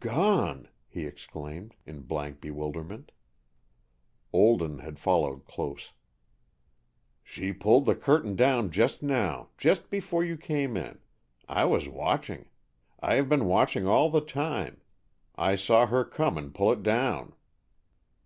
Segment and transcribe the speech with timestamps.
[0.00, 3.10] "Gone!" he exclaimed, in blank bewilderment.
[4.34, 5.92] Olden had followed close.
[7.24, 10.98] "She pulled the curtain down just now, just before you came in.
[11.48, 12.50] I was watching,
[13.00, 14.82] I have been watching all the time,
[15.36, 17.32] I saw her come and pull it down."